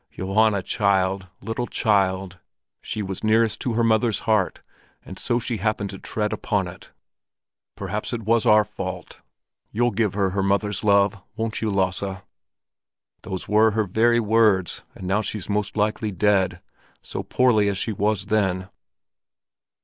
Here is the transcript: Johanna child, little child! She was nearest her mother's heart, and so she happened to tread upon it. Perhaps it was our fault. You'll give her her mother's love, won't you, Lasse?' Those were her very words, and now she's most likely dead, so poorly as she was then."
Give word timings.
Johanna 0.11 0.63
child, 0.63 1.27
little 1.41 1.67
child! 1.67 2.39
She 2.81 3.03
was 3.03 3.23
nearest 3.23 3.61
her 3.61 3.83
mother's 3.83 4.21
heart, 4.21 4.63
and 5.05 5.19
so 5.19 5.37
she 5.37 5.57
happened 5.57 5.91
to 5.91 5.99
tread 5.99 6.33
upon 6.33 6.67
it. 6.67 6.89
Perhaps 7.75 8.11
it 8.11 8.23
was 8.23 8.43
our 8.47 8.65
fault. 8.65 9.19
You'll 9.69 9.91
give 9.91 10.15
her 10.15 10.31
her 10.31 10.41
mother's 10.41 10.83
love, 10.83 11.21
won't 11.35 11.61
you, 11.61 11.69
Lasse?' 11.69 12.23
Those 13.21 13.47
were 13.47 13.71
her 13.77 13.83
very 13.83 14.19
words, 14.19 14.81
and 14.95 15.05
now 15.05 15.21
she's 15.21 15.47
most 15.47 15.77
likely 15.77 16.09
dead, 16.11 16.61
so 17.03 17.21
poorly 17.21 17.67
as 17.69 17.77
she 17.77 17.91
was 17.93 18.25
then." 18.25 18.69